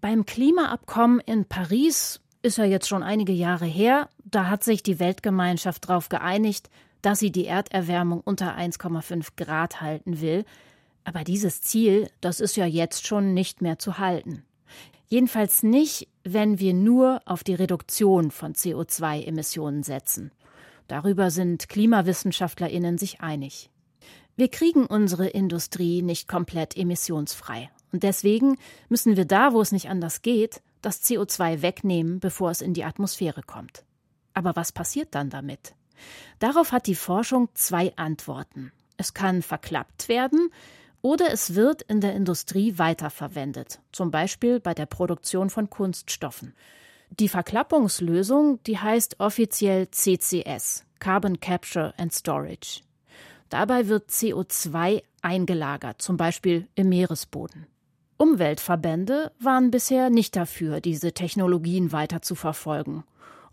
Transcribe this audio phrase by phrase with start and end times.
[0.00, 4.98] Beim Klimaabkommen in Paris ist ja jetzt schon einige Jahre her, da hat sich die
[4.98, 6.70] Weltgemeinschaft darauf geeinigt,
[7.02, 10.44] dass sie die Erderwärmung unter 1,5 Grad halten will.
[11.04, 14.44] Aber dieses Ziel, das ist ja jetzt schon nicht mehr zu halten.
[15.08, 20.30] Jedenfalls nicht, wenn wir nur auf die Reduktion von CO2-Emissionen setzen.
[20.88, 23.70] Darüber sind Klimawissenschaftlerinnen sich einig.
[24.36, 27.70] Wir kriegen unsere Industrie nicht komplett emissionsfrei.
[27.92, 32.60] Und deswegen müssen wir da, wo es nicht anders geht, das CO2 wegnehmen, bevor es
[32.60, 33.84] in die Atmosphäre kommt.
[34.34, 35.74] Aber was passiert dann damit?
[36.38, 38.72] Darauf hat die Forschung zwei Antworten.
[38.96, 40.50] Es kann verklappt werden
[41.02, 46.54] oder es wird in der Industrie weiterverwendet, zum Beispiel bei der Produktion von Kunststoffen.
[47.10, 52.82] Die Verklappungslösung, die heißt offiziell CCS, Carbon Capture and Storage.
[53.48, 57.66] Dabei wird CO2 eingelagert, zum Beispiel im Meeresboden.
[58.20, 63.02] Umweltverbände waren bisher nicht dafür, diese Technologien weiter zu verfolgen.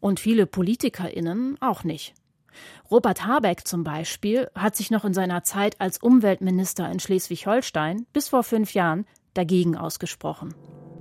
[0.01, 2.13] Und viele PolitikerInnen auch nicht.
[2.91, 8.27] Robert Habeck zum Beispiel hat sich noch in seiner Zeit als Umweltminister in Schleswig-Holstein bis
[8.27, 10.53] vor fünf Jahren dagegen ausgesprochen.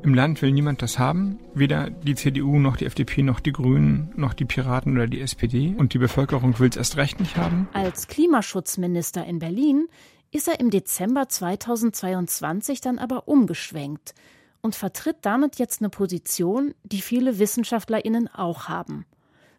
[0.05, 4.12] Im Land will niemand das haben, weder die CDU noch die FDP noch die Grünen
[4.14, 7.67] noch die Piraten oder die SPD und die Bevölkerung will es erst recht nicht haben.
[7.73, 9.89] Als Klimaschutzminister in Berlin
[10.32, 14.14] ist er im Dezember 2022 dann aber umgeschwenkt
[14.60, 19.06] und vertritt damit jetzt eine Position, die viele Wissenschaftlerinnen auch haben.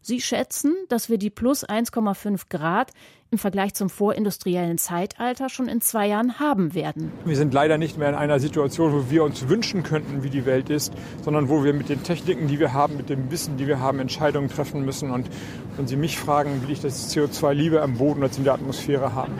[0.01, 2.93] Sie schätzen, dass wir die plus 1,5 Grad
[3.29, 7.11] im Vergleich zum vorindustriellen Zeitalter schon in zwei Jahren haben werden.
[7.25, 10.45] Wir sind leider nicht mehr in einer Situation, wo wir uns wünschen könnten, wie die
[10.45, 10.93] Welt ist,
[11.23, 13.99] sondern wo wir mit den Techniken, die wir haben, mit dem Wissen, die wir haben,
[13.99, 15.11] Entscheidungen treffen müssen.
[15.11, 15.27] Und
[15.75, 19.13] wenn Sie mich fragen, will ich das CO2 lieber am Boden als in der Atmosphäre
[19.13, 19.33] haben.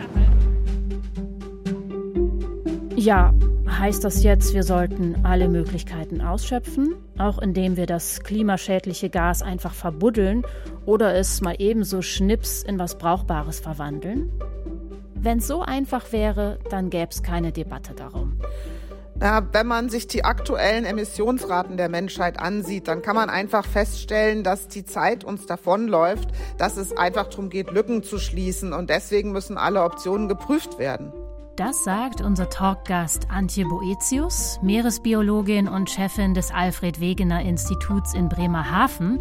[2.98, 3.32] Ja,
[3.68, 9.72] heißt das jetzt, wir sollten alle Möglichkeiten ausschöpfen, auch indem wir das klimaschädliche Gas einfach
[9.72, 10.44] verbuddeln
[10.84, 14.32] oder es mal ebenso schnips in was Brauchbares verwandeln?
[15.14, 18.40] Wenn es so einfach wäre, dann gäbe es keine Debatte darum.
[19.22, 24.42] Ja, wenn man sich die aktuellen Emissionsraten der Menschheit ansieht, dann kann man einfach feststellen,
[24.42, 29.30] dass die Zeit uns davonläuft, dass es einfach darum geht, Lücken zu schließen und deswegen
[29.30, 31.12] müssen alle Optionen geprüft werden.
[31.58, 39.18] Das sagt unser Talkgast Antje Boetius, Meeresbiologin und Chefin des Alfred Wegener Instituts in Bremerhaven.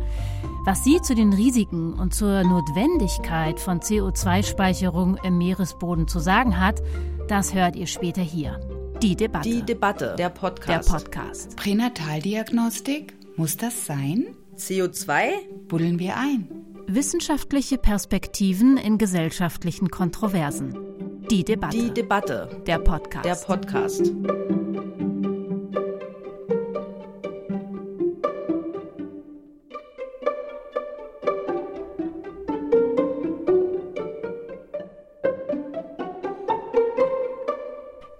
[0.63, 6.83] Was sie zu den Risiken und zur Notwendigkeit von CO2-Speicherung im Meeresboden zu sagen hat,
[7.27, 8.59] das hört ihr später hier.
[9.01, 9.49] Die Debatte.
[9.49, 10.13] Die Debatte.
[10.19, 10.87] Der Podcast.
[10.87, 11.55] Der Podcast.
[11.55, 13.15] Pränataldiagnostik?
[13.35, 14.27] Muss das sein?
[14.55, 15.31] CO2?
[15.67, 16.66] Buddeln wir ein.
[16.89, 21.27] Wissenschaftliche Perspektiven in gesellschaftlichen Kontroversen.
[21.29, 21.77] Die Debatte.
[21.77, 22.61] Die Debatte.
[22.65, 23.25] Der Podcast.
[23.25, 24.13] Der Podcast.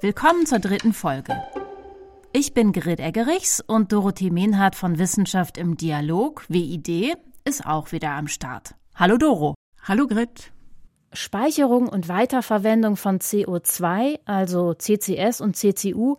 [0.02, 1.42] Willkommen zur dritten Folge.
[2.34, 7.18] Ich bin Grit Eggerichs und Dorothee Mehnhardt von Wissenschaft im Dialog, WID,
[7.48, 8.76] ist auch wieder am Start.
[8.94, 9.56] Hallo Doro.
[9.82, 10.52] Hallo Grit.
[11.14, 16.18] Speicherung und Weiterverwendung von CO2, also CCS und CCU,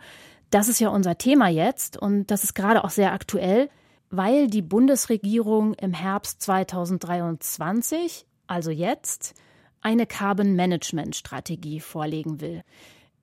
[0.49, 3.69] das ist ja unser Thema jetzt und das ist gerade auch sehr aktuell,
[4.09, 9.35] weil die Bundesregierung im Herbst 2023, also jetzt,
[9.83, 12.63] eine Carbon Management Strategie vorlegen will.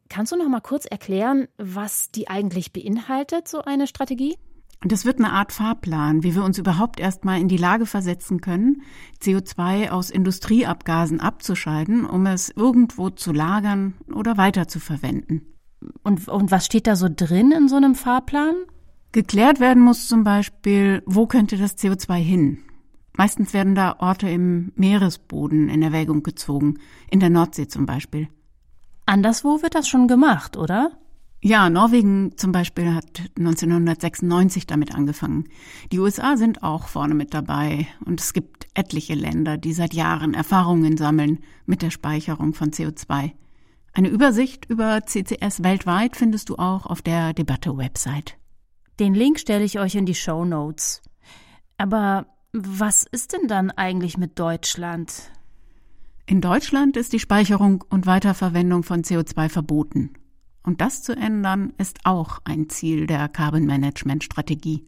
[0.10, 4.38] Kannst du noch mal kurz erklären, was die eigentlich beinhaltet, so eine Strategie?
[4.85, 8.40] Und das wird eine Art Fahrplan, wie wir uns überhaupt erstmal in die Lage versetzen
[8.40, 8.84] können,
[9.19, 15.41] CO2 aus Industrieabgasen abzuscheiden, um es irgendwo zu lagern oder weiter zu verwenden.
[16.03, 18.53] Und, und was steht da so drin in so einem Fahrplan?
[19.12, 22.59] Geklärt werden muss zum Beispiel, wo könnte das CO2 hin?
[23.17, 26.75] Meistens werden da Orte im Meeresboden in Erwägung gezogen,
[27.09, 28.28] in der Nordsee zum Beispiel.
[29.07, 30.91] Anderswo wird das schon gemacht, oder?
[31.46, 35.47] Ja, Norwegen zum Beispiel hat 1996 damit angefangen.
[35.92, 40.34] Die USA sind auch vorne mit dabei und es gibt etliche Länder, die seit Jahren
[40.34, 43.34] Erfahrungen sammeln mit der Speicherung von CO2.
[43.94, 48.40] Eine Übersicht über CCS weltweit findest du auch auf der Debatte-Website.
[49.00, 51.03] Den Link stelle ich euch in die Show Notes.
[51.78, 55.32] Aber was ist denn dann eigentlich mit Deutschland?
[56.26, 60.16] In Deutschland ist die Speicherung und Weiterverwendung von CO2 verboten.
[60.66, 64.88] Und das zu ändern, ist auch ein Ziel der Carbon Management Strategie.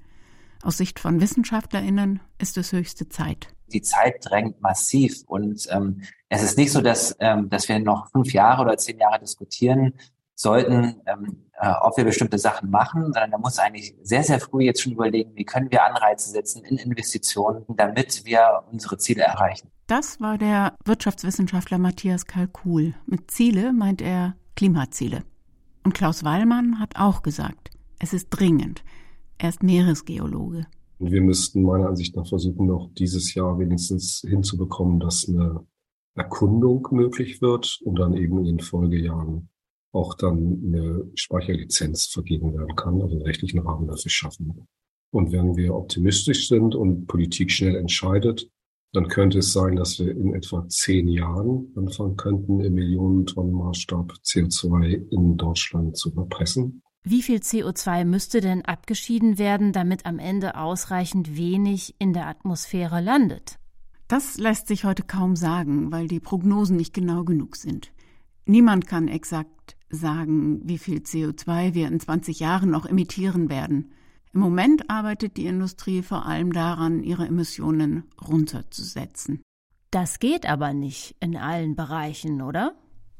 [0.63, 3.49] Aus Sicht von WissenschaftlerInnen ist es höchste Zeit.
[3.71, 8.09] Die Zeit drängt massiv und ähm, es ist nicht so, dass, ähm, dass wir noch
[8.11, 9.93] fünf Jahre oder zehn Jahre diskutieren.
[10.39, 14.63] sollten, ähm, äh, ob wir bestimmte Sachen machen, sondern er muss eigentlich sehr, sehr früh
[14.63, 19.69] jetzt schon überlegen, wie können wir Anreize setzen in Investitionen, damit wir unsere Ziele erreichen.
[19.87, 22.93] Das war der Wirtschaftswissenschaftler Matthias Kalkul.
[23.07, 25.23] Mit Ziele meint er Klimaziele.
[25.87, 28.83] Und Klaus Wallmann hat auch gesagt, es ist dringend.
[29.37, 30.67] Er ist Meeresgeologe.
[30.99, 35.65] Wir müssten meiner Ansicht nach versuchen, noch dieses Jahr wenigstens hinzubekommen, dass eine
[36.13, 39.47] Erkundung möglich wird und dann eben in den Folgejahren
[39.93, 44.67] auch dann eine Speicherlizenz vergeben werden kann, also einen rechtlichen Rahmen dafür schaffen.
[45.11, 48.51] Und wenn wir optimistisch sind und Politik schnell entscheidet,
[48.97, 55.11] dann könnte es sein, dass wir in etwa zehn Jahren anfangen könnten, im Millionentonnen-Maßstab CO2
[55.11, 56.81] in Deutschland zu verpressen.
[57.03, 62.99] Wie viel CO2 müsste denn abgeschieden werden, damit am Ende ausreichend wenig in der Atmosphäre
[62.99, 63.59] landet?
[64.07, 67.91] Das lässt sich heute kaum sagen, weil die Prognosen nicht genau genug sind.
[68.47, 73.91] Niemand kann exakt sagen, wie viel CO2 wir in 20 Jahren noch emittieren werden.
[74.37, 79.41] Im Moment arbeitet die Industrie vor allem daran, ihre Emissionen runterzusetzen.
[79.89, 82.75] Das geht aber nicht in allen Bereichen, oder?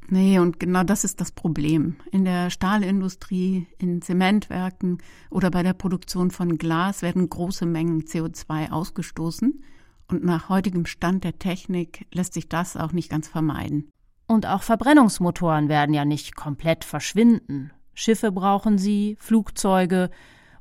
[0.09, 1.95] Nee, und genau das ist das Problem.
[2.11, 4.99] In der Stahlindustrie, in Zementwerken
[5.31, 9.63] oder bei der Produktion von Glas werden große Mengen CO2 ausgestoßen.
[10.07, 13.89] Und nach heutigem Stand der Technik lässt sich das auch nicht ganz vermeiden.
[14.27, 17.71] Und auch Verbrennungsmotoren werden ja nicht komplett verschwinden.
[17.95, 20.11] Schiffe brauchen sie, Flugzeuge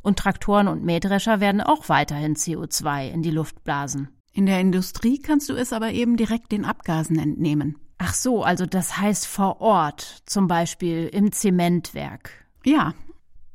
[0.06, 4.08] und Traktoren und Mähdrescher werden auch weiterhin CO2 in die Luft blasen.
[4.32, 7.76] In der Industrie kannst du es aber eben direkt den Abgasen entnehmen.
[7.98, 12.30] Ach so, also das heißt vor Ort, zum Beispiel im Zementwerk.
[12.64, 12.94] Ja,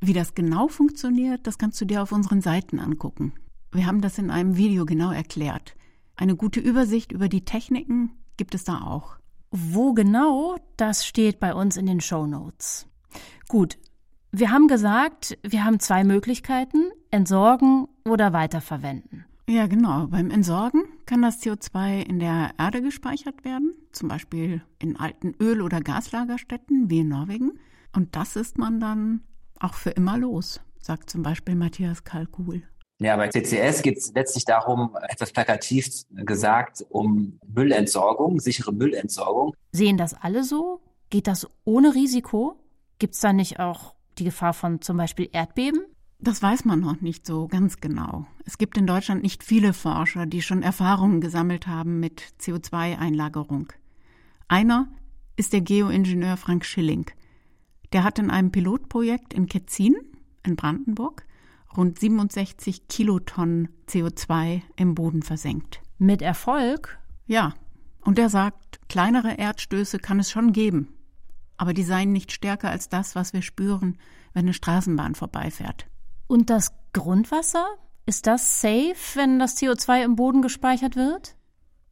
[0.01, 3.33] wie das genau funktioniert, das kannst du dir auf unseren Seiten angucken.
[3.71, 5.75] Wir haben das in einem Video genau erklärt.
[6.17, 9.15] Eine gute Übersicht über die Techniken gibt es da auch.
[9.51, 12.87] Wo genau, das steht bei uns in den Show Notes.
[13.47, 13.77] Gut,
[14.31, 19.25] wir haben gesagt, wir haben zwei Möglichkeiten, entsorgen oder weiterverwenden.
[19.49, 20.07] Ja, genau.
[20.07, 25.61] Beim Entsorgen kann das CO2 in der Erde gespeichert werden, zum Beispiel in alten Öl-
[25.61, 27.59] oder Gaslagerstätten wie in Norwegen.
[27.93, 29.21] Und das ist man dann
[29.59, 32.63] auch für immer los, sagt zum Beispiel Matthias Kalkul.
[33.01, 39.53] Ja, bei CCS geht es letztlich darum, etwas plakativ gesagt, um Müllentsorgung, sichere Müllentsorgung.
[39.73, 40.81] Sehen das alle so?
[41.09, 42.55] Geht das ohne Risiko?
[42.99, 45.81] Gibt es da nicht auch die Gefahr von zum Beispiel Erdbeben?
[46.19, 48.27] Das weiß man noch nicht so ganz genau.
[48.45, 53.73] Es gibt in Deutschland nicht viele Forscher, die schon Erfahrungen gesammelt haben mit CO2-Einlagerung.
[54.47, 54.87] Einer
[55.35, 57.09] ist der Geoingenieur Frank Schilling.
[57.93, 59.95] Der hat in einem Pilotprojekt in Ketzin
[60.45, 61.25] in Brandenburg
[61.75, 65.81] rund 67 Kilotonnen CO2 im Boden versenkt.
[65.97, 66.99] Mit Erfolg?
[67.27, 67.53] Ja.
[68.01, 70.89] Und er sagt, kleinere Erdstöße kann es schon geben.
[71.61, 73.99] Aber die seien nicht stärker als das, was wir spüren,
[74.33, 75.85] wenn eine Straßenbahn vorbeifährt.
[76.25, 77.67] Und das Grundwasser?
[78.07, 81.35] Ist das safe, wenn das CO2 im Boden gespeichert wird?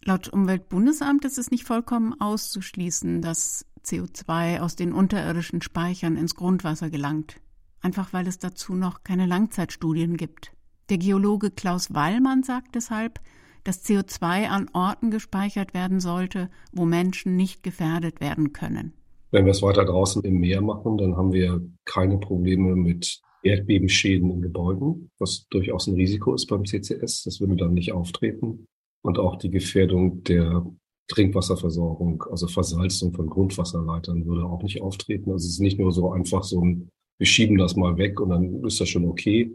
[0.04, 6.90] Laut Umweltbundesamt ist es nicht vollkommen auszuschließen, dass CO2 aus den unterirdischen Speichern ins Grundwasser
[6.90, 7.40] gelangt
[7.82, 10.54] einfach weil es dazu noch keine Langzeitstudien gibt.
[10.90, 13.20] Der Geologe Klaus Wallmann sagt deshalb,
[13.64, 18.94] dass CO2 an Orten gespeichert werden sollte, wo Menschen nicht gefährdet werden können.
[19.32, 24.32] Wenn wir es weiter draußen im Meer machen, dann haben wir keine Probleme mit Erdbebenschäden
[24.32, 27.24] in Gebäuden, was durchaus ein Risiko ist beim CCS.
[27.24, 28.68] Das würde dann nicht auftreten.
[29.02, 30.66] Und auch die Gefährdung der
[31.08, 35.32] Trinkwasserversorgung, also Versalzung von Grundwasserleitern, würde auch nicht auftreten.
[35.32, 36.90] Also es ist nicht nur so einfach so ein
[37.20, 39.52] wir schieben das mal weg und dann ist das schon okay,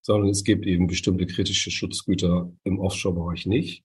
[0.00, 3.84] sondern es gibt eben bestimmte kritische Schutzgüter im Offshore-Bereich nicht,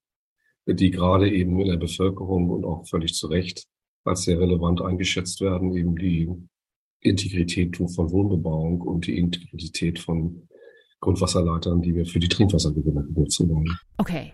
[0.65, 3.67] die gerade eben in der Bevölkerung und auch völlig zu Recht
[4.07, 6.29] als sehr relevant eingeschätzt werden, eben die
[7.01, 10.47] Integrität von Wohnbebauung und die Integrität von
[10.99, 13.77] Grundwasserleitern, die wir für die Trinkwassergewinnung benutzen wollen.
[13.97, 14.33] Okay.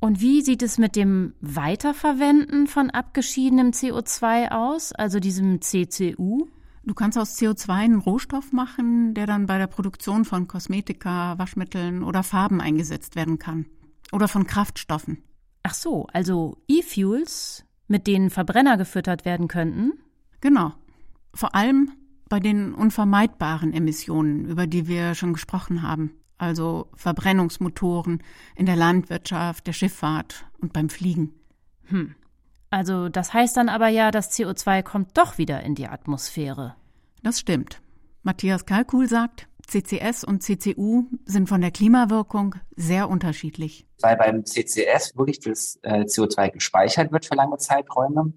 [0.00, 6.46] Und wie sieht es mit dem Weiterverwenden von abgeschiedenem CO2 aus, also diesem CCU?
[6.84, 12.02] Du kannst aus CO2 einen Rohstoff machen, der dann bei der Produktion von Kosmetika, Waschmitteln
[12.02, 13.64] oder Farben eingesetzt werden kann.
[14.12, 15.22] Oder von Kraftstoffen.
[15.62, 19.92] Ach so, also E-Fuels, mit denen Verbrenner gefüttert werden könnten?
[20.40, 20.72] Genau.
[21.34, 21.90] Vor allem
[22.28, 26.12] bei den unvermeidbaren Emissionen, über die wir schon gesprochen haben.
[26.38, 28.22] Also Verbrennungsmotoren
[28.56, 31.34] in der Landwirtschaft, der Schifffahrt und beim Fliegen.
[31.84, 32.14] Hm.
[32.70, 36.74] Also das heißt dann aber ja, das CO2 kommt doch wieder in die Atmosphäre.
[37.22, 37.80] Das stimmt.
[38.24, 43.86] Matthias Kalkul sagt, CCS und CCU sind von der Klimawirkung sehr unterschiedlich.
[44.00, 48.32] Weil beim CCS wirklich das äh, CO2 gespeichert wird für lange Zeiträume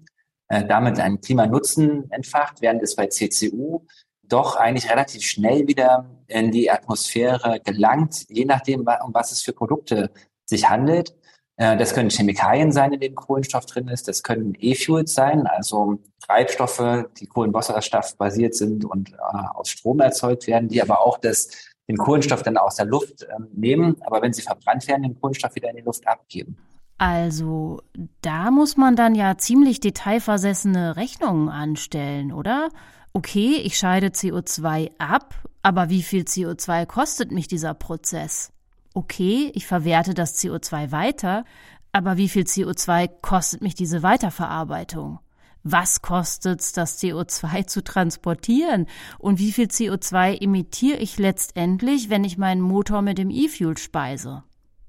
[0.48, 3.86] äh, damit einen Klimanutzen entfacht, während es bei CCU
[4.24, 9.54] doch eigentlich relativ schnell wieder in die Atmosphäre gelangt, je nachdem, um was es für
[9.54, 10.10] Produkte
[10.44, 11.14] sich handelt.
[11.58, 14.08] Äh, das können Chemikalien sein, in denen Kohlenstoff drin ist.
[14.08, 19.16] Das können E-Fuels sein, also Treibstoffe, die Kohlenwasserstoff basiert sind und äh,
[19.54, 21.48] aus Strom erzeugt werden, die aber auch das,
[21.88, 25.54] den Kohlenstoff dann aus der Luft äh, nehmen, aber wenn sie verbrannt werden, den Kohlenstoff
[25.56, 26.56] wieder in die Luft abgeben.
[26.96, 27.80] Also,
[28.22, 32.70] da muss man dann ja ziemlich detailversessene Rechnungen anstellen, oder?
[33.12, 38.52] Okay, ich scheide CO2 ab, aber wie viel CO2 kostet mich dieser Prozess?
[38.98, 41.44] Okay, ich verwerte das CO2 weiter,
[41.92, 45.20] aber wie viel CO2 kostet mich diese Weiterverarbeitung?
[45.62, 48.88] Was kostet's, das CO2 zu transportieren?
[49.20, 54.42] Und wie viel CO2 emittiere ich letztendlich, wenn ich meinen Motor mit dem E-Fuel speise?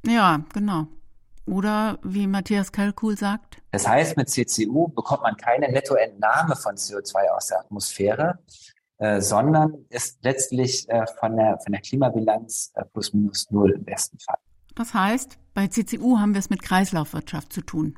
[0.04, 0.88] Ja, genau.
[1.46, 3.62] Oder wie Matthias Kalkul sagt?
[3.70, 8.40] Das heißt, mit CCU bekommt man keine Nettoentnahme von CO2 aus der Atmosphäre,
[9.00, 13.84] äh, sondern ist letztlich äh, von, der, von der Klimabilanz äh, plus minus null im
[13.84, 14.38] besten Fall.
[14.76, 17.96] Das heißt, bei CCU haben wir es mit Kreislaufwirtschaft zu tun.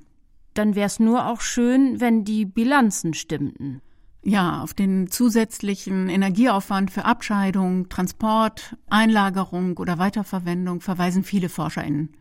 [0.54, 3.82] Dann wäre es nur auch schön, wenn die Bilanzen stimmten.
[4.24, 12.16] Ja, auf den zusätzlichen Energieaufwand für Abscheidung, Transport, Einlagerung oder Weiterverwendung verweisen viele ForscherInnen.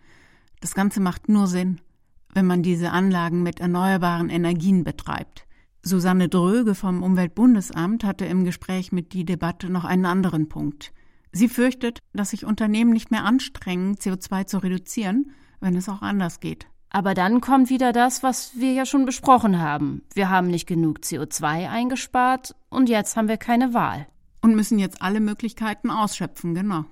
[0.60, 1.80] Das Ganze macht nur Sinn,
[2.32, 5.46] wenn man diese Anlagen mit erneuerbaren Energien betreibt.
[5.82, 10.92] Susanne Dröge vom Umweltbundesamt hatte im Gespräch mit die Debatte noch einen anderen Punkt.
[11.32, 16.40] Sie fürchtet, dass sich Unternehmen nicht mehr anstrengen, CO2 zu reduzieren, wenn es auch anders
[16.40, 16.66] geht.
[16.90, 20.02] Aber dann kommt wieder das, was wir ja schon besprochen haben.
[20.12, 24.06] Wir haben nicht genug CO2 eingespart und jetzt haben wir keine Wahl.
[24.42, 26.84] Und müssen jetzt alle Möglichkeiten ausschöpfen, genau.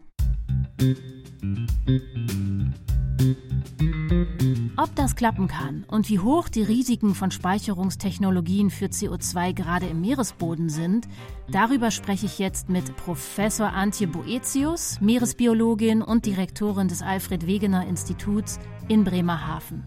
[4.77, 10.01] Ob das klappen kann und wie hoch die Risiken von Speicherungstechnologien für CO2 gerade im
[10.01, 11.09] Meeresboden sind,
[11.51, 18.61] darüber spreche ich jetzt mit Professor Antje Boetius, Meeresbiologin und Direktorin des Alfred Wegener Instituts
[18.87, 19.83] in Bremerhaven.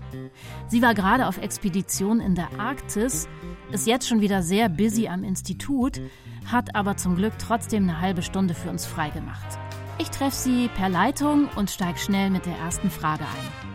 [0.67, 3.29] Sie war gerade auf Expedition in der Arktis,
[3.71, 6.01] ist jetzt schon wieder sehr busy am Institut,
[6.45, 9.57] hat aber zum Glück trotzdem eine halbe Stunde für uns freigemacht.
[10.01, 13.71] Ich treffe sie per Leitung und steige schnell mit der ersten Frage ein.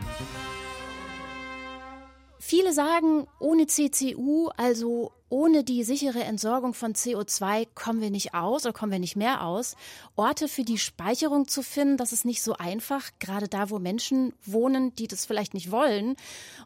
[2.41, 8.65] Viele sagen, ohne CCU, also ohne die sichere Entsorgung von CO2, kommen wir nicht aus
[8.65, 9.77] oder kommen wir nicht mehr aus.
[10.17, 14.33] Orte für die Speicherung zu finden, das ist nicht so einfach, gerade da, wo Menschen
[14.45, 16.17] wohnen, die das vielleicht nicht wollen.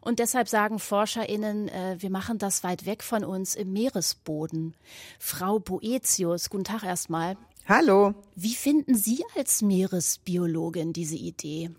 [0.01, 4.75] Und deshalb sagen ForscherInnen, äh, wir machen das weit weg von uns im Meeresboden.
[5.19, 7.37] Frau Boetius, guten Tag erstmal.
[7.67, 8.15] Hallo.
[8.35, 11.69] Wie finden Sie als Meeresbiologin diese Idee?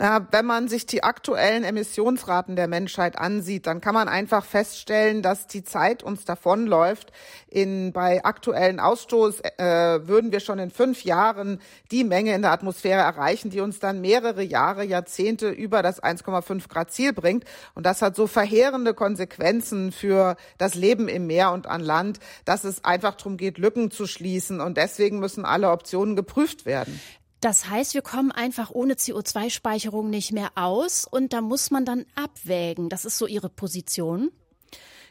[0.00, 5.22] Ja, wenn man sich die aktuellen Emissionsraten der Menschheit ansieht, dann kann man einfach feststellen,
[5.22, 7.12] dass die Zeit uns davonläuft.
[7.46, 11.60] In, bei aktuellen Ausstoß äh, würden wir schon in fünf Jahren
[11.92, 16.68] die Menge in der Atmosphäre erreichen, die uns dann mehrere Jahre, Jahrzehnte über das 1,5
[16.68, 17.44] Grad Ziel bringt.
[17.76, 22.64] Und das hat so verheerende Konsequenzen für das Leben im Meer und an Land, dass
[22.64, 24.60] es einfach darum geht, Lücken zu schließen.
[24.60, 27.00] Und deswegen müssen alle Optionen geprüft werden.
[27.44, 32.06] Das heißt, wir kommen einfach ohne CO2-Speicherung nicht mehr aus und da muss man dann
[32.14, 32.88] abwägen.
[32.88, 34.30] Das ist so Ihre Position.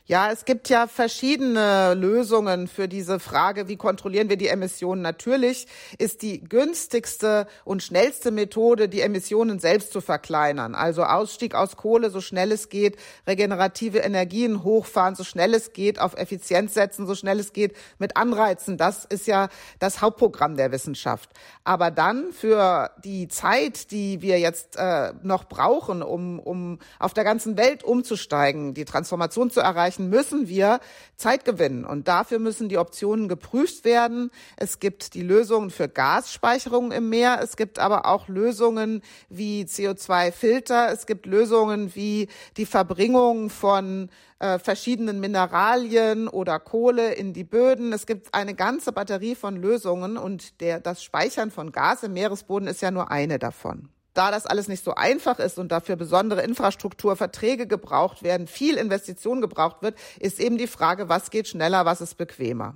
[0.05, 5.01] Ja, es gibt ja verschiedene Lösungen für diese Frage, wie kontrollieren wir die Emissionen.
[5.01, 5.65] Natürlich
[5.97, 10.75] ist die günstigste und schnellste Methode, die Emissionen selbst zu verkleinern.
[10.75, 16.01] Also Ausstieg aus Kohle, so schnell es geht, regenerative Energien hochfahren, so schnell es geht,
[16.01, 18.75] auf Effizienz setzen, so schnell es geht, mit Anreizen.
[18.75, 19.47] Das ist ja
[19.79, 21.29] das Hauptprogramm der Wissenschaft.
[21.63, 27.23] Aber dann für die Zeit, die wir jetzt äh, noch brauchen, um, um auf der
[27.23, 30.79] ganzen Welt umzusteigen, die Transformation zu erreichen, erreichen, müssen wir
[31.15, 31.85] Zeit gewinnen.
[31.85, 34.31] Und dafür müssen die Optionen geprüft werden.
[34.57, 37.39] Es gibt die Lösungen für Gasspeicherung im Meer.
[37.41, 40.91] Es gibt aber auch Lösungen wie CO2-Filter.
[40.91, 44.09] Es gibt Lösungen wie die Verbringung von
[44.39, 47.93] äh, verschiedenen Mineralien oder Kohle in die Böden.
[47.93, 52.67] Es gibt eine ganze Batterie von Lösungen und der, das Speichern von Gas im Meeresboden
[52.67, 56.43] ist ja nur eine davon da das alles nicht so einfach ist und dafür besondere
[56.43, 62.01] Infrastrukturverträge gebraucht werden, viel Investition gebraucht wird, ist eben die Frage, was geht schneller, was
[62.01, 62.75] ist bequemer.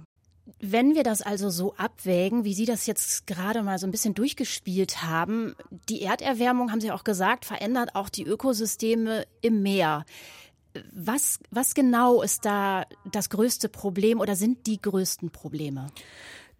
[0.60, 4.14] Wenn wir das also so abwägen, wie Sie das jetzt gerade mal so ein bisschen
[4.14, 5.56] durchgespielt haben,
[5.90, 10.06] die Erderwärmung, haben Sie auch gesagt, verändert auch die Ökosysteme im Meer.
[10.94, 15.88] Was, was genau ist da das größte Problem oder sind die größten Probleme?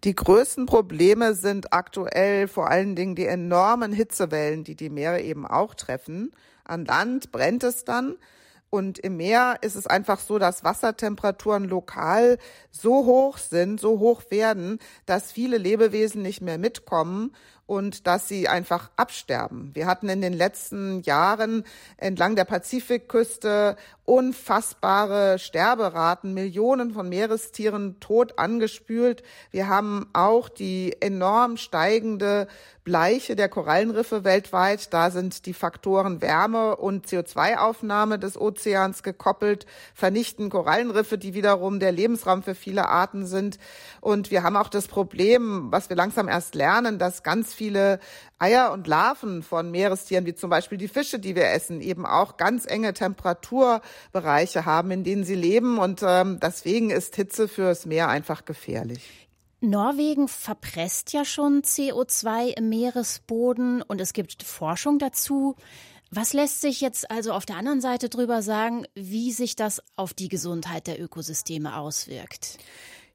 [0.04, 5.44] Die größten Probleme sind aktuell vor allen Dingen die enormen Hitzewellen, die die Meere eben
[5.44, 6.30] auch treffen.
[6.64, 8.16] An Land brennt es dann
[8.70, 12.38] Und im Meer ist es einfach so, dass Wassertemperaturen lokal
[12.70, 17.34] so hoch sind, so hoch werden, dass viele Lebewesen nicht mehr mitkommen
[17.68, 19.70] und dass sie einfach absterben.
[19.74, 21.64] Wir hatten in den letzten Jahren
[21.98, 29.22] entlang der Pazifikküste unfassbare Sterberaten, Millionen von Meerestieren tot angespült.
[29.50, 32.48] Wir haben auch die enorm steigende
[32.88, 34.94] Bleiche der Korallenriffe weltweit.
[34.94, 41.92] Da sind die Faktoren Wärme und CO2-Aufnahme des Ozeans gekoppelt, vernichten Korallenriffe, die wiederum der
[41.92, 43.58] Lebensraum für viele Arten sind.
[44.00, 48.00] Und wir haben auch das Problem, was wir langsam erst lernen, dass ganz viele
[48.38, 52.38] Eier und Larven von Meerestieren, wie zum Beispiel die Fische, die wir essen, eben auch
[52.38, 55.76] ganz enge Temperaturbereiche haben, in denen sie leben.
[55.76, 59.27] Und ähm, deswegen ist Hitze fürs Meer einfach gefährlich.
[59.60, 65.56] Norwegen verpresst ja schon CO2 im Meeresboden und es gibt Forschung dazu.
[66.10, 70.14] Was lässt sich jetzt also auf der anderen Seite drüber sagen, wie sich das auf
[70.14, 72.58] die Gesundheit der Ökosysteme auswirkt?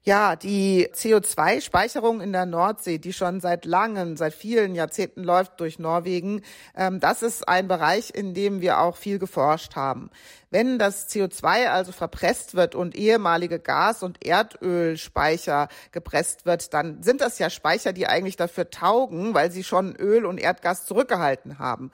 [0.06, 5.78] Ja, die CO2-Speicherung in der Nordsee, die schon seit langen, seit vielen Jahrzehnten läuft durch
[5.78, 6.42] Norwegen,
[6.76, 10.10] ähm, das ist ein Bereich, in dem wir auch viel geforscht haben.
[10.50, 17.22] Wenn das CO2 also verpresst wird und ehemalige Gas- und Erdölspeicher gepresst wird, dann sind
[17.22, 21.90] das ja Speicher, die eigentlich dafür taugen, weil sie schon Öl und Erdgas zurückgehalten haben.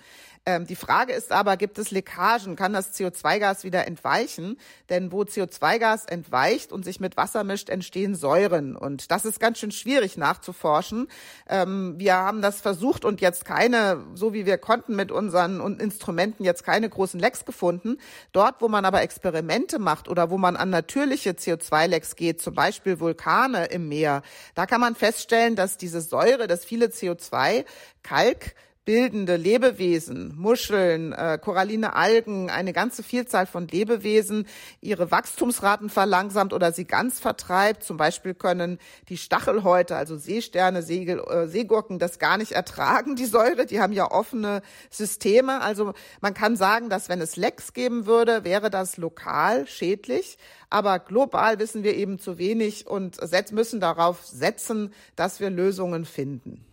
[0.47, 2.57] Ähm, die Frage ist aber, gibt es Leckagen?
[2.57, 4.59] Kann das CO2-Gas wieder entweichen?
[4.89, 8.75] Denn wo CO2-Gas entweicht und sich mit Wasser mischt, entstehen Säuren.
[8.75, 11.09] Und das ist ganz schön schwierig nachzuforschen.
[11.47, 16.43] Ähm, wir haben das versucht und jetzt keine, so wie wir konnten mit unseren Instrumenten,
[16.43, 17.99] jetzt keine großen Lecks gefunden.
[18.33, 22.99] Dort, wo man aber Experimente macht oder wo man an natürliche CO2-Lecks geht, zum Beispiel
[22.99, 24.23] Vulkane im Meer,
[24.55, 27.67] da kann man feststellen, dass diese Säure, dass viele CO2
[28.03, 34.47] Kalk bildende Lebewesen, Muscheln, äh, koralline Algen, eine ganze Vielzahl von Lebewesen
[34.81, 37.83] ihre Wachstumsraten verlangsamt oder sie ganz vertreibt.
[37.83, 43.27] Zum Beispiel können die Stachelhäute, also Seesterne, Segel, äh, Seegurken, das gar nicht ertragen, die
[43.27, 43.67] Säure.
[43.67, 45.61] Die haben ja offene Systeme.
[45.61, 50.39] Also man kann sagen, dass wenn es Lecks geben würde, wäre das lokal schädlich.
[50.71, 53.19] Aber global wissen wir eben zu wenig und
[53.53, 56.65] müssen darauf setzen, dass wir Lösungen finden.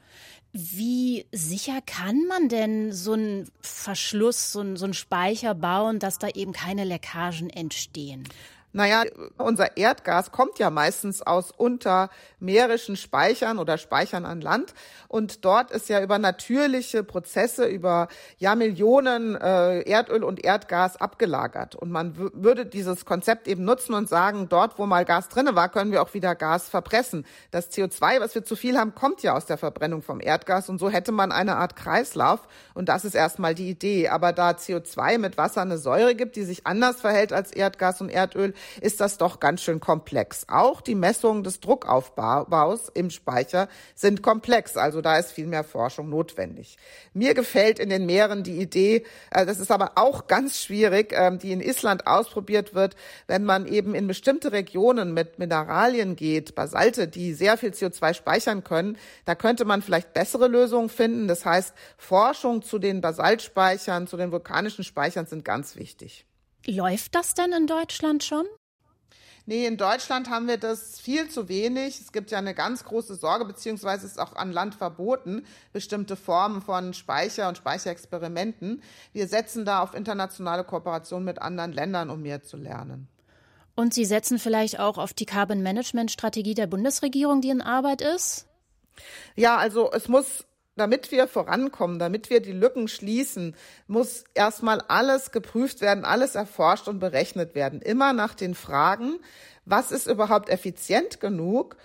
[0.60, 6.18] Wie sicher kann man denn so einen Verschluss, so einen, so einen Speicher bauen, dass
[6.18, 8.28] da eben keine Leckagen entstehen?
[8.74, 9.04] Naja,
[9.38, 14.74] unser Erdgas kommt ja meistens aus untermeerischen Speichern oder Speichern an Land.
[15.08, 21.76] Und dort ist ja über natürliche Prozesse, über ja Millionen äh, Erdöl und Erdgas abgelagert.
[21.76, 25.70] Und man würde dieses Konzept eben nutzen und sagen, dort, wo mal Gas drinne war,
[25.70, 27.26] können wir auch wieder Gas verpressen.
[27.52, 30.68] Das CO2, was wir zu viel haben, kommt ja aus der Verbrennung vom Erdgas.
[30.68, 32.42] Und so hätte man eine Art Kreislauf.
[32.74, 34.10] Und das ist erstmal die Idee.
[34.10, 38.10] Aber da CO2 mit Wasser eine Säure gibt, die sich anders verhält als Erdgas und
[38.10, 40.46] Erdöl, ist das doch ganz schön komplex.
[40.50, 46.10] Auch die Messungen des Druckaufbaus im Speicher sind komplex, also da ist viel mehr Forschung
[46.10, 46.78] notwendig.
[47.14, 51.40] Mir gefällt in den Meeren die Idee, äh, das ist aber auch ganz schwierig, ähm,
[51.40, 52.96] die in Island ausprobiert wird,
[53.28, 58.64] wenn man eben in bestimmte Regionen mit Mineralien geht, Basalte, die sehr viel CO2 speichern
[58.64, 61.28] können, da könnte man vielleicht bessere Lösungen finden.
[61.28, 66.27] Das heißt, Forschung zu den Basaltspeichern, zu den vulkanischen Speichern sind ganz wichtig.
[66.70, 68.46] Läuft das denn in Deutschland schon?
[69.50, 72.02] Nee, in Deutschland haben wir das viel zu wenig.
[72.02, 76.62] Es gibt ja eine ganz große Sorge, beziehungsweise ist auch an Land verboten, bestimmte Formen
[76.62, 78.84] von Speicher und Speicherexperimenten.
[79.14, 83.08] Wir setzen da auf internationale Kooperation mit anderen Ländern, um mehr zu lernen.
[83.76, 88.02] Und Sie setzen vielleicht auch auf die Carbon Management Strategie der Bundesregierung, die in Arbeit
[88.02, 88.48] ist?
[89.36, 90.47] Ja, also es muss
[90.78, 93.56] damit wir vorankommen, damit wir die Lücken schließen,
[93.88, 97.82] muss erstmal alles geprüft werden, alles erforscht und berechnet werden.
[97.82, 99.20] Immer nach den Fragen,
[99.66, 101.76] was ist überhaupt effizient genug?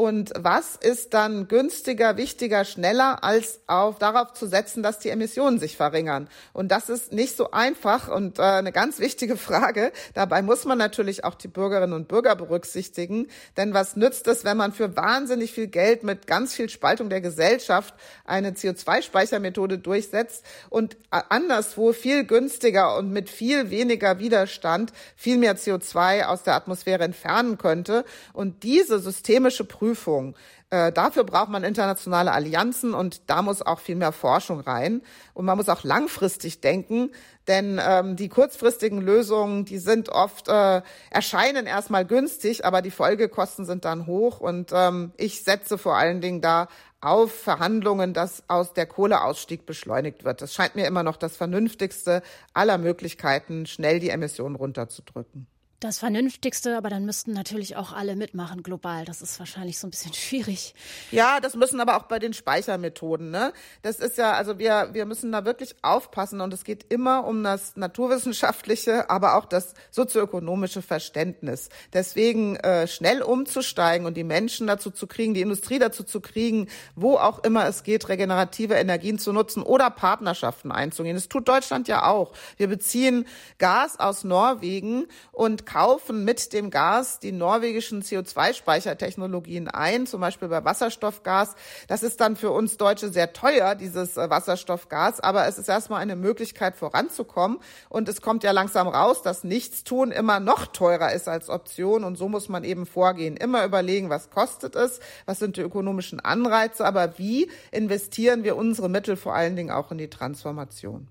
[0.00, 5.58] Und was ist dann günstiger, wichtiger, schneller, als auf darauf zu setzen, dass die Emissionen
[5.58, 6.30] sich verringern?
[6.54, 9.92] Und das ist nicht so einfach und äh, eine ganz wichtige Frage.
[10.14, 13.26] Dabei muss man natürlich auch die Bürgerinnen und Bürger berücksichtigen.
[13.58, 17.20] Denn was nützt es, wenn man für wahnsinnig viel Geld mit ganz viel Spaltung der
[17.20, 17.92] Gesellschaft
[18.24, 26.24] eine CO2-Speichermethode durchsetzt und anderswo viel günstiger und mit viel weniger Widerstand viel mehr CO2
[26.24, 28.06] aus der Atmosphäre entfernen könnte?
[28.32, 30.34] Und diese systemische Prüfung Prüfung
[30.72, 35.02] Äh, dafür braucht man internationale Allianzen und da muss auch viel mehr Forschung rein.
[35.34, 37.10] Und man muss auch langfristig denken,
[37.48, 43.64] denn ähm, die kurzfristigen Lösungen, die sind oft, äh, erscheinen erstmal günstig, aber die Folgekosten
[43.64, 44.38] sind dann hoch.
[44.38, 46.68] Und ähm, ich setze vor allen Dingen da
[47.00, 50.40] auf Verhandlungen, dass aus der Kohleausstieg beschleunigt wird.
[50.40, 52.22] Das scheint mir immer noch das vernünftigste
[52.54, 55.48] aller Möglichkeiten, schnell die Emissionen runterzudrücken.
[55.80, 59.06] Das Vernünftigste, aber dann müssten natürlich auch alle mitmachen global.
[59.06, 60.74] Das ist wahrscheinlich so ein bisschen schwierig.
[61.10, 63.30] Ja, das müssen aber auch bei den Speichermethoden.
[63.30, 63.54] Ne?
[63.80, 67.42] Das ist ja, also wir, wir müssen da wirklich aufpassen und es geht immer um
[67.42, 71.70] das naturwissenschaftliche, aber auch das sozioökonomische Verständnis.
[71.94, 76.68] Deswegen äh, schnell umzusteigen und die Menschen dazu zu kriegen, die Industrie dazu zu kriegen,
[76.94, 81.16] wo auch immer es geht, regenerative Energien zu nutzen oder Partnerschaften einzugehen.
[81.16, 82.34] Das tut Deutschland ja auch.
[82.58, 90.20] Wir beziehen Gas aus Norwegen und kaufen mit dem Gas die norwegischen CO2-Speichertechnologien ein, zum
[90.20, 91.54] Beispiel bei Wasserstoffgas.
[91.86, 96.00] Das ist dann für uns Deutsche sehr teuer, dieses äh, Wasserstoffgas, aber es ist erstmal
[96.00, 97.58] eine Möglichkeit voranzukommen.
[97.88, 102.02] Und es kommt ja langsam raus, dass Nichtstun immer noch teurer ist als Option.
[102.02, 103.36] Und so muss man eben vorgehen.
[103.36, 108.88] Immer überlegen, was kostet es, was sind die ökonomischen Anreize, aber wie investieren wir unsere
[108.88, 111.06] Mittel vor allen Dingen auch in die Transformation.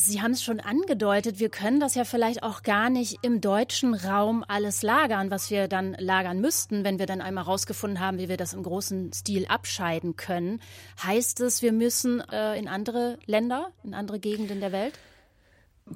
[0.00, 3.94] Sie haben es schon angedeutet, wir können das ja vielleicht auch gar nicht im deutschen
[3.94, 8.28] Raum alles lagern, was wir dann lagern müssten, wenn wir dann einmal herausgefunden haben, wie
[8.28, 10.62] wir das im großen Stil abscheiden können.
[11.02, 14.96] Heißt es, wir müssen äh, in andere Länder, in andere Gegenden der Welt?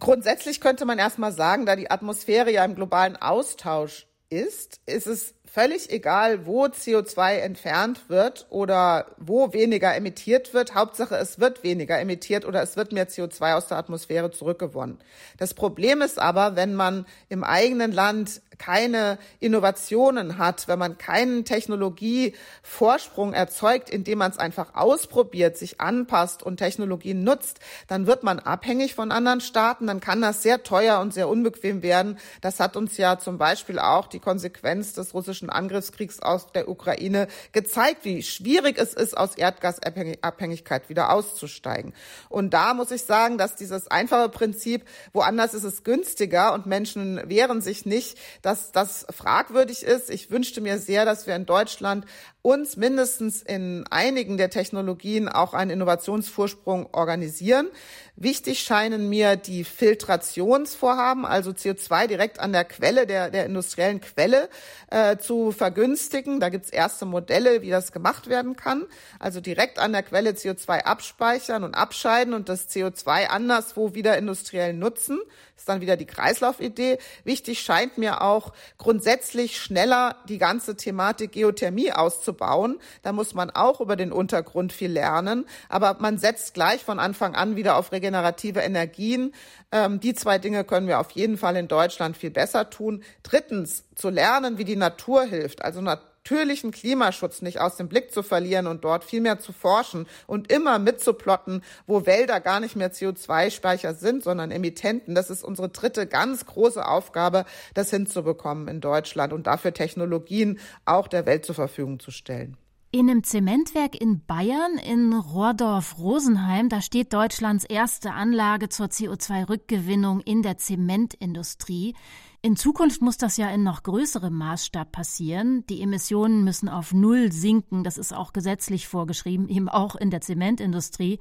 [0.00, 5.32] Grundsätzlich könnte man erstmal sagen, da die Atmosphäre ja im globalen Austausch ist, ist es
[5.52, 10.74] völlig egal, wo CO2 entfernt wird oder wo weniger emittiert wird.
[10.74, 14.98] Hauptsache, es wird weniger emittiert oder es wird mehr CO2 aus der Atmosphäre zurückgewonnen.
[15.36, 21.44] Das Problem ist aber, wenn man im eigenen Land keine Innovationen hat, wenn man keinen
[21.44, 28.38] Technologievorsprung erzeugt, indem man es einfach ausprobiert, sich anpasst und Technologien nutzt, dann wird man
[28.38, 32.18] abhängig von anderen Staaten, dann kann das sehr teuer und sehr unbequem werden.
[32.40, 37.28] Das hat uns ja zum Beispiel auch die Konsequenz des russischen Angriffskriegs aus der Ukraine
[37.52, 41.92] gezeigt, wie schwierig es ist, aus Erdgasabhängigkeit wieder auszusteigen.
[42.28, 47.20] Und da muss ich sagen, dass dieses einfache Prinzip, woanders ist es günstiger und Menschen
[47.28, 50.10] wehren sich nicht, dass das fragwürdig ist.
[50.10, 52.04] Ich wünschte mir sehr, dass wir in Deutschland
[52.42, 57.68] uns mindestens in einigen der Technologien auch einen Innovationsvorsprung organisieren.
[58.16, 64.50] Wichtig scheinen mir die Filtrationsvorhaben, also CO2 direkt an der Quelle, der, der industriellen Quelle
[64.90, 66.38] äh, zu vergünstigen.
[66.38, 68.84] Da gibt's erste Modelle, wie das gemacht werden kann.
[69.18, 74.74] Also direkt an der Quelle CO2 abspeichern und abscheiden und das CO2 anderswo wieder industriell
[74.74, 75.18] nutzen
[75.62, 76.98] ist dann wieder die Kreislaufidee.
[77.22, 82.80] Wichtig scheint mir auch grundsätzlich schneller die ganze Thematik Geothermie auszubauen.
[83.02, 85.46] Da muss man auch über den Untergrund viel lernen.
[85.68, 89.32] Aber man setzt gleich von Anfang an wieder auf regenerative Energien.
[89.70, 93.02] Ähm, die zwei Dinge können wir auf jeden Fall in Deutschland viel besser tun.
[93.22, 95.62] Drittens, zu lernen, wie die Natur hilft.
[95.62, 100.06] Also natürlichen Klimaschutz nicht aus dem Blick zu verlieren und dort viel mehr zu forschen
[100.26, 105.14] und immer mitzuplotten, wo Wälder gar nicht mehr CO2-Speicher sind, sondern Emittenten.
[105.14, 111.06] Das ist unsere dritte ganz große Aufgabe, das hinzubekommen in Deutschland und dafür Technologien auch
[111.06, 112.56] der Welt zur Verfügung zu stellen.
[112.94, 120.42] In einem Zementwerk in Bayern, in Rohrdorf-Rosenheim, da steht Deutschlands erste Anlage zur CO2-Rückgewinnung in
[120.42, 121.94] der Zementindustrie.
[122.42, 125.64] In Zukunft muss das ja in noch größerem Maßstab passieren.
[125.70, 127.82] Die Emissionen müssen auf Null sinken.
[127.82, 131.18] Das ist auch gesetzlich vorgeschrieben, eben auch in der Zementindustrie.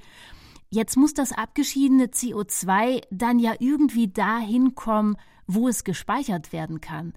[0.71, 5.15] Jetzt muss das abgeschiedene CO2 dann ja irgendwie dahin kommen,
[5.47, 7.13] wo es gespeichert werden kann.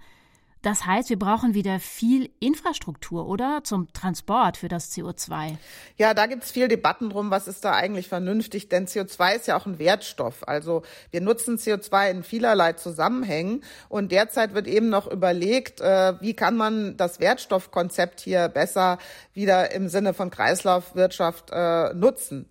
[0.64, 3.60] Das heißt, wir brauchen wieder viel Infrastruktur, oder?
[3.64, 5.58] Zum Transport für das CO2.
[5.98, 9.58] Ja, da gibt's viel Debatten drum, was ist da eigentlich vernünftig, denn CO2 ist ja
[9.58, 10.48] auch ein Wertstoff.
[10.48, 16.32] Also wir nutzen CO2 in vielerlei Zusammenhängen und derzeit wird eben noch überlegt, äh, wie
[16.32, 18.96] kann man das Wertstoffkonzept hier besser
[19.34, 22.48] wieder im Sinne von Kreislaufwirtschaft äh, nutzen.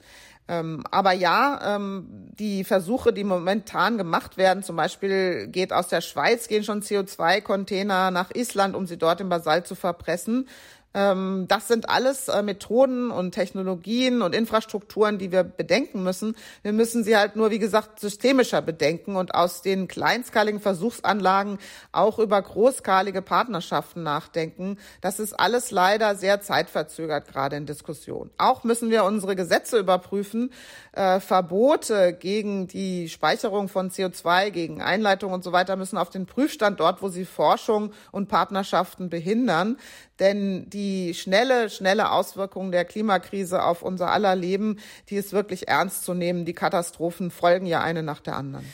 [0.48, 6.02] Ähm, aber ja, ähm, die Versuche, die momentan gemacht werden, zum Beispiel geht aus der
[6.02, 10.50] Schweiz, gehen schon CO2-Container nach Island, um sie dort im Basalt zu verpressen.
[10.94, 16.36] Ähm, das sind alles äh, Methoden und Technologien und Infrastrukturen, die wir bedenken müssen.
[16.62, 21.58] Wir müssen sie halt nur, wie gesagt, systemischer bedenken und aus den kleinskaligen Versuchsanlagen
[21.92, 24.78] auch über großskalige Partnerschaften nachdenken.
[25.02, 28.30] Das ist alles leider sehr zeitverzögert, gerade in Diskussion.
[28.38, 30.52] Auch müssen wir unsere Gesetze überprüfen.
[30.92, 36.28] Äh, Verbote gegen die Speicherung von CO2, gegen Einleitung und so weiter müssen auf den
[36.28, 39.78] Prüfstand dort, wo sie Forschung und Partnerschaften behindern.
[40.20, 46.06] Denn die schnelle, schnelle Auswirkung der Klimakrise auf unser aller Leben, die ist wirklich ernst
[46.06, 46.46] zu nehmen.
[46.46, 48.66] Die Katastrophen folgen ja eine nach der anderen.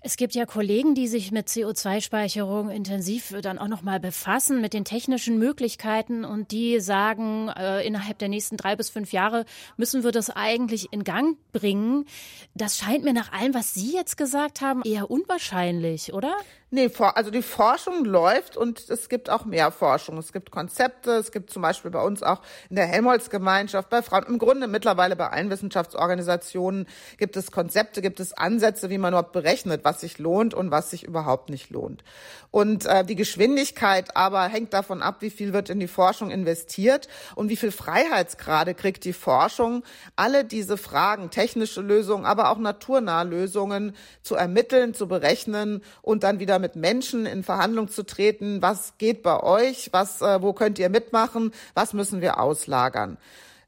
[0.00, 4.72] Es gibt ja Kollegen, die sich mit CO2-Speicherung intensiv dann auch noch mal befassen mit
[4.72, 9.44] den technischen Möglichkeiten und die sagen, äh, innerhalb der nächsten drei bis fünf Jahre
[9.76, 12.04] müssen wir das eigentlich in Gang bringen.
[12.54, 16.32] Das scheint mir nach allem, was Sie jetzt gesagt haben, eher unwahrscheinlich, oder?
[16.70, 20.18] Nee, also die Forschung läuft und es gibt auch mehr Forschung.
[20.18, 24.24] Es gibt Konzepte, es gibt zum Beispiel bei uns auch in der Helmholtz-Gemeinschaft, bei Frauen,
[24.24, 29.32] im Grunde mittlerweile bei allen Wissenschaftsorganisationen gibt es Konzepte, gibt es Ansätze, wie man überhaupt
[29.32, 32.04] berechnet, was sich lohnt und was sich überhaupt nicht lohnt.
[32.50, 37.08] Und äh, die Geschwindigkeit aber hängt davon ab, wie viel wird in die Forschung investiert
[37.34, 39.84] und wie viel Freiheitsgrade kriegt die Forschung,
[40.16, 46.40] alle diese Fragen, technische Lösungen, aber auch naturnahe Lösungen zu ermitteln, zu berechnen und dann
[46.40, 48.62] wieder mit Menschen in Verhandlung zu treten.
[48.62, 49.90] Was geht bei euch?
[49.92, 51.52] Was, äh, wo könnt ihr mitmachen?
[51.74, 53.18] Was müssen wir auslagern?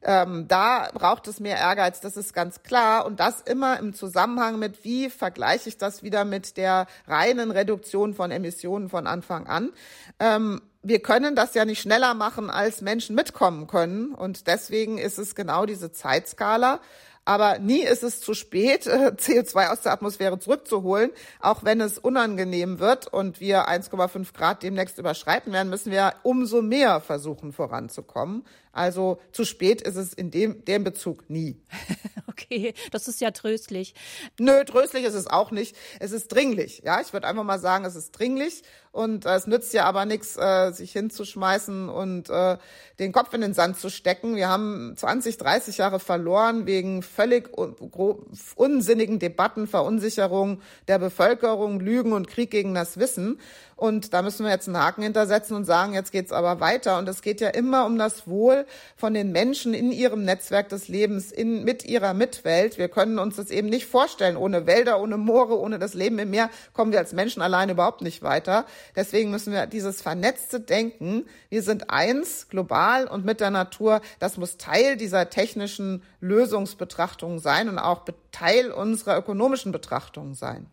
[0.03, 3.05] Ähm, da braucht es mehr Ehrgeiz, das ist ganz klar.
[3.05, 8.13] Und das immer im Zusammenhang mit, wie vergleiche ich das wieder mit der reinen Reduktion
[8.13, 9.71] von Emissionen von Anfang an.
[10.19, 14.15] Ähm, wir können das ja nicht schneller machen, als Menschen mitkommen können.
[14.15, 16.79] Und deswegen ist es genau diese Zeitskala.
[17.23, 21.11] Aber nie ist es zu spät, CO2 aus der Atmosphäre zurückzuholen.
[21.39, 26.61] Auch wenn es unangenehm wird und wir 1,5 Grad demnächst überschreiten werden, müssen wir umso
[26.61, 28.43] mehr versuchen voranzukommen.
[28.71, 31.61] Also zu spät ist es in dem, dem Bezug nie.
[32.41, 33.93] Okay, das ist ja tröstlich.
[34.39, 35.75] Nö, tröstlich ist es auch nicht.
[35.99, 36.81] Es ist dringlich.
[36.83, 38.63] Ja, ich würde einfach mal sagen, es ist dringlich.
[38.91, 42.57] Und äh, es nützt ja aber nichts, äh, sich hinzuschmeißen und äh,
[42.99, 44.35] den Kopf in den Sand zu stecken.
[44.35, 47.75] Wir haben 20, 30 Jahre verloren wegen völlig un
[48.55, 53.39] unsinnigen Debatten, Verunsicherung der Bevölkerung, Lügen und Krieg gegen das Wissen.
[53.81, 56.99] Und da müssen wir jetzt einen Haken hintersetzen und sagen, jetzt geht's aber weiter.
[56.99, 60.87] Und es geht ja immer um das Wohl von den Menschen in ihrem Netzwerk des
[60.87, 62.77] Lebens, in, mit ihrer Mitwelt.
[62.77, 64.37] Wir können uns das eben nicht vorstellen.
[64.37, 68.03] Ohne Wälder, ohne Moore, ohne das Leben im Meer kommen wir als Menschen alleine überhaupt
[68.03, 68.67] nicht weiter.
[68.95, 74.37] Deswegen müssen wir dieses vernetzte Denken, wir sind eins, global und mit der Natur, das
[74.37, 80.67] muss Teil dieser technischen Lösungsbetrachtung sein und auch Teil unserer ökonomischen Betrachtung sein.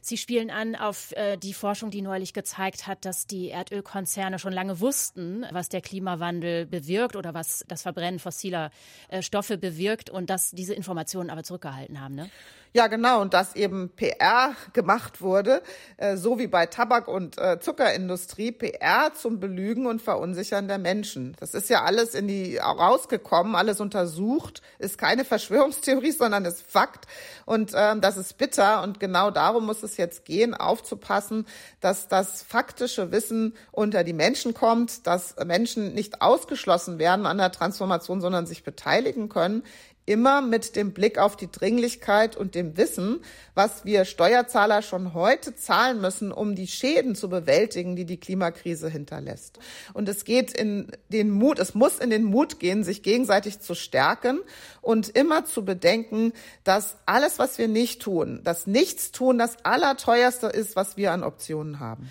[0.00, 4.52] Sie spielen an auf äh, die Forschung, die neulich gezeigt hat, dass die Erdölkonzerne schon
[4.52, 8.70] lange wussten, was der Klimawandel bewirkt oder was das Verbrennen fossiler
[9.08, 12.14] äh, Stoffe bewirkt und dass diese Informationen aber zurückgehalten haben.
[12.14, 12.30] Ne?
[12.74, 13.20] Ja, genau.
[13.20, 15.62] Und dass eben PR gemacht wurde,
[15.98, 21.36] äh, so wie bei Tabak- und äh, Zuckerindustrie, PR zum Belügen und Verunsichern der Menschen.
[21.38, 27.06] Das ist ja alles in die rausgekommen, alles untersucht, ist keine Verschwörungstheorie, sondern ist Fakt.
[27.44, 28.82] Und ähm, das ist bitter.
[28.82, 31.46] Und genau darum muss es jetzt gehen, aufzupassen,
[31.80, 37.52] dass das faktische Wissen unter die Menschen kommt, dass Menschen nicht ausgeschlossen werden an der
[37.52, 39.62] Transformation, sondern sich beteiligen können
[40.04, 43.20] immer mit dem Blick auf die Dringlichkeit und dem Wissen,
[43.54, 48.88] was wir Steuerzahler schon heute zahlen müssen, um die Schäden zu bewältigen, die die Klimakrise
[48.88, 49.58] hinterlässt.
[49.92, 53.74] Und es geht in den Mut, es muss in den Mut gehen, sich gegenseitig zu
[53.74, 54.40] stärken
[54.80, 56.32] und immer zu bedenken,
[56.64, 61.78] dass alles, was wir nicht tun, das Nichtstun das Allerteuerste ist, was wir an Optionen
[61.78, 62.10] haben.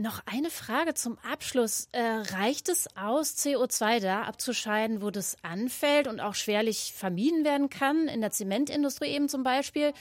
[0.00, 1.90] Noch eine Frage zum Abschluss.
[1.92, 7.68] Äh, reicht es aus, CO2 da abzuscheiden, wo das anfällt und auch schwerlich vermieden werden
[7.68, 9.92] kann, in der Zementindustrie eben zum Beispiel?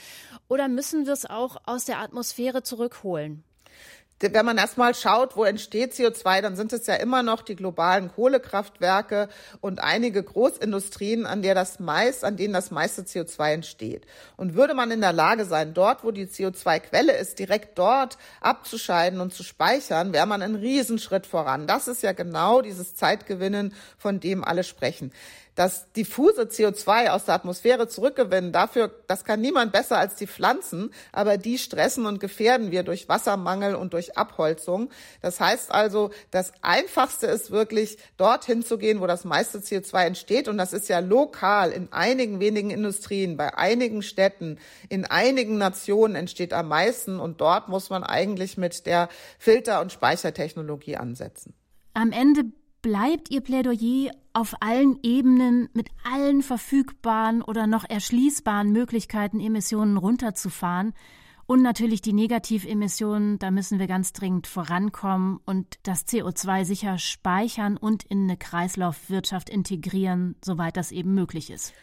[0.48, 3.44] Oder müssen wir es auch aus der Atmosphäre zurückholen?
[4.22, 8.12] Wenn man erstmal schaut, wo entsteht CO2, dann sind es ja immer noch die globalen
[8.12, 9.30] Kohlekraftwerke
[9.62, 14.06] und einige Großindustrien, an der das meist, an denen das meiste CO2 entsteht.
[14.36, 19.22] Und würde man in der Lage sein, dort, wo die CO2-Quelle ist, direkt dort abzuscheiden
[19.22, 21.68] und zu speichern, wäre man einen Riesenschritt voran.
[21.68, 25.12] Das ist ja genau dieses Zeitgewinnen, von dem alle sprechen
[25.60, 30.90] das diffuse CO2 aus der Atmosphäre zurückgewinnen, dafür, das kann niemand besser als die Pflanzen,
[31.12, 34.90] aber die stressen und gefährden wir durch Wassermangel und durch Abholzung.
[35.22, 40.48] Das heißt also, das Einfachste ist wirklich, dorthin zu gehen, wo das meiste CO2 entsteht.
[40.48, 46.16] Und das ist ja lokal in einigen wenigen Industrien, bei einigen Städten, in einigen Nationen
[46.16, 47.20] entsteht am meisten.
[47.20, 51.54] Und dort muss man eigentlich mit der Filter- und Speichertechnologie ansetzen.
[51.96, 52.46] Am Ende
[52.82, 60.94] bleibt Ihr Plädoyer auf allen Ebenen mit allen verfügbaren oder noch erschließbaren Möglichkeiten, Emissionen runterzufahren.
[61.46, 67.76] Und natürlich die Negativemissionen, da müssen wir ganz dringend vorankommen und das CO2 sicher speichern
[67.76, 71.74] und in eine Kreislaufwirtschaft integrieren, soweit das eben möglich ist.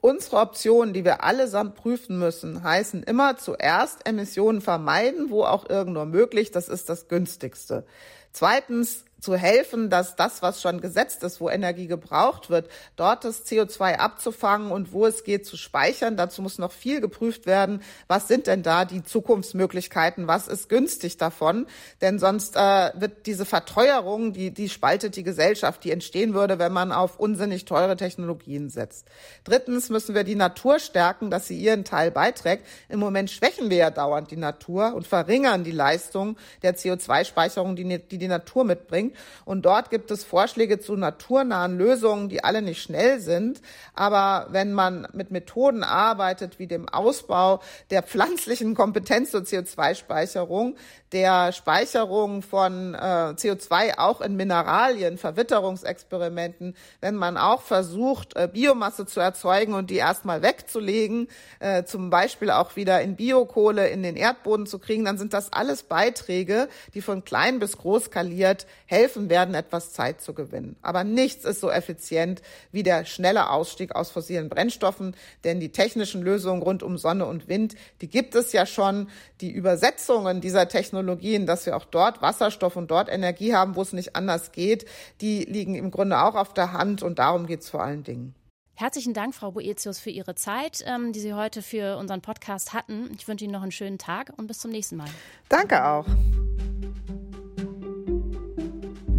[0.00, 6.06] Unsere Optionen, die wir allesamt prüfen müssen, heißen immer zuerst Emissionen vermeiden, wo auch irgendwo
[6.06, 6.50] möglich.
[6.50, 7.84] Das ist das günstigste.
[8.32, 13.46] Zweitens zu helfen, dass das, was schon gesetzt ist, wo Energie gebraucht wird, dort das
[13.46, 16.16] CO2 abzufangen und wo es geht zu speichern.
[16.16, 17.82] Dazu muss noch viel geprüft werden.
[18.08, 20.26] Was sind denn da die Zukunftsmöglichkeiten?
[20.26, 21.66] Was ist günstig davon?
[22.00, 26.72] Denn sonst äh, wird diese Verteuerung, die, die spaltet die Gesellschaft, die entstehen würde, wenn
[26.72, 29.06] man auf unsinnig teure Technologien setzt.
[29.44, 32.66] Drittens müssen wir die Natur stärken, dass sie ihren Teil beiträgt.
[32.88, 37.98] Im Moment schwächen wir ja dauernd die Natur und verringern die Leistung der CO2-Speicherung, die,
[37.98, 39.09] die die Natur mitbringt.
[39.44, 43.60] Und dort gibt es Vorschläge zu naturnahen Lösungen, die alle nicht schnell sind.
[43.94, 50.76] Aber wenn man mit Methoden arbeitet, wie dem Ausbau der pflanzlichen Kompetenz zur CO2-Speicherung,
[51.12, 59.06] der Speicherung von äh, CO2 auch in Mineralien, Verwitterungsexperimenten, wenn man auch versucht, äh, Biomasse
[59.06, 64.16] zu erzeugen und die erstmal wegzulegen, äh, zum Beispiel auch wieder in Biokohle in den
[64.16, 68.99] Erdboden zu kriegen, dann sind das alles Beiträge, die von klein bis groß skaliert helfen
[69.08, 70.76] werden, etwas Zeit zu gewinnen.
[70.82, 76.22] Aber nichts ist so effizient wie der schnelle Ausstieg aus fossilen Brennstoffen, denn die technischen
[76.22, 79.08] Lösungen rund um Sonne und Wind, die gibt es ja schon.
[79.40, 83.92] Die Übersetzungen dieser Technologien, dass wir auch dort Wasserstoff und dort Energie haben, wo es
[83.92, 84.86] nicht anders geht,
[85.20, 88.34] die liegen im Grunde auch auf der Hand und darum geht es vor allen Dingen.
[88.80, 93.10] Herzlichen Dank, Frau Boetius, für Ihre Zeit, ähm, die Sie heute für unseren Podcast hatten.
[93.14, 95.10] Ich wünsche Ihnen noch einen schönen Tag und bis zum nächsten Mal.
[95.50, 96.06] Danke auch.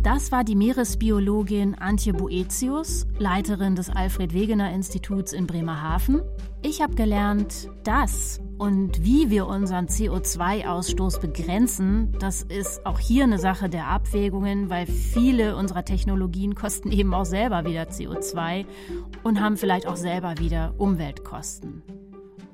[0.04, 6.24] Das war die Meeresbiologin Antje Boetius, Leiterin des Alfred Wegener Instituts in Bremerhaven.
[6.64, 13.38] Ich habe gelernt, dass und wie wir unseren CO2-Ausstoß begrenzen, das ist auch hier eine
[13.38, 18.66] Sache der Abwägungen, weil viele unserer Technologien kosten eben auch selber wieder CO2
[19.22, 21.84] und haben vielleicht auch selber wieder Umweltkosten.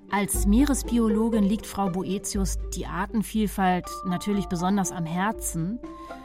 [0.09, 5.79] Als Meeresbiologin liegt Frau Boetius die Artenvielfalt natürlich besonders am Herzen.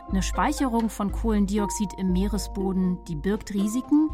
[0.09, 4.09] Eine Speicherung von Kohlendioxid im Meeresboden, die birgt Risiken,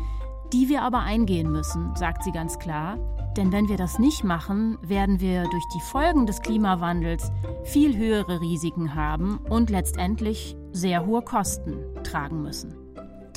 [0.54, 2.98] die wir aber eingehen müssen, sagt sie ganz klar.
[3.36, 7.30] Denn wenn wir das nicht machen, werden wir durch die Folgen des Klimawandels
[7.64, 12.87] viel höhere Risiken haben und letztendlich sehr hohe Kosten tragen müssen.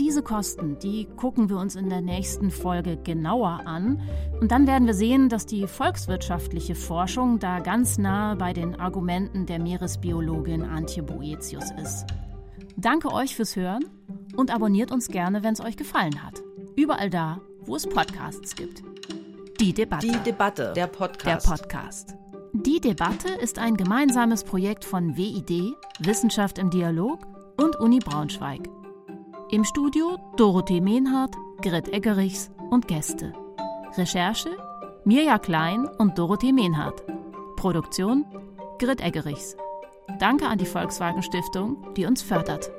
[0.02, 4.02] Diese Kosten, die gucken wir uns in der nächsten Folge genauer an.
[4.40, 9.46] Und dann werden wir sehen, dass die volkswirtschaftliche Forschung da ganz nah bei den Argumenten
[9.46, 12.08] der Meeresbiologin Antje Boetius ist.
[12.76, 13.86] Danke euch fürs Hören
[14.36, 16.42] und abonniert uns gerne, wenn es euch gefallen hat.
[16.76, 18.82] Überall da, wo es Podcasts gibt.
[19.60, 20.08] Die Debatte.
[20.08, 20.74] Die Debatte.
[20.76, 21.48] Der Podcast.
[21.48, 22.16] Der Podcast.
[22.54, 27.20] Die Debatte ist ein gemeinsames Projekt von WID, Wissenschaft im Dialog
[27.58, 28.68] und Uni Braunschweig.
[29.52, 33.34] Im Studio Dorothee Mehnhardt, Grit Eggerichs und Gäste.
[33.98, 34.50] Recherche
[35.04, 37.04] Mirja Klein und Dorothee Mehnhardt.
[37.58, 38.26] Produktion
[38.80, 39.58] Grit Eggerichs.
[40.20, 42.72] Danke an die Volkswagen Stiftung, die uns fördert.